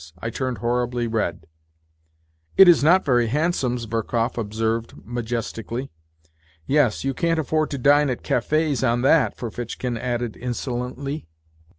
I 0.19 0.31
turned 0.31 0.57
horribly 0.57 1.05
red." 1.05 1.45
It 2.57 2.67
is 2.67 2.83
not 2.83 3.05
very 3.05 3.27
handsome," 3.27 3.77
Zverkov 3.77 4.35
observed 4.35 4.95
majestically." 5.05 5.91
Yes, 6.65 7.03
you 7.03 7.13
can't 7.13 7.37
afford 7.37 7.69
to 7.69 7.77
dine 7.77 8.09
at 8.09 8.23
cafes 8.23 8.83
on 8.83 9.03
that," 9.03 9.37
Ferfitchkin 9.37 9.99
added 9.99 10.35
insolently. 10.37 11.27